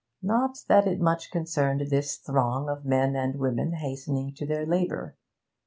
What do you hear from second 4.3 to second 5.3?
to their labour.